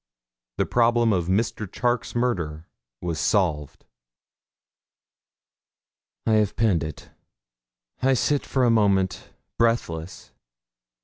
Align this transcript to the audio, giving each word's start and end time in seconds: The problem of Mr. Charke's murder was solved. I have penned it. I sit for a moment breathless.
The 0.57 0.65
problem 0.65 1.13
of 1.13 1.27
Mr. 1.27 1.71
Charke's 1.71 2.15
murder 2.15 2.65
was 3.01 3.19
solved. 3.19 3.85
I 6.25 6.31
have 6.41 6.55
penned 6.55 6.83
it. 6.83 7.11
I 8.01 8.15
sit 8.15 8.43
for 8.43 8.63
a 8.63 8.71
moment 8.71 9.29
breathless. 9.59 10.31